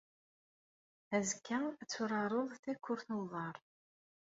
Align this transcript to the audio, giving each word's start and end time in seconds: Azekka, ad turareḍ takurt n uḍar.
Azekka, 1.15 1.57
ad 1.81 1.87
turareḍ 1.91 2.49
takurt 2.63 3.07
n 3.09 3.17
uḍar. 3.19 3.55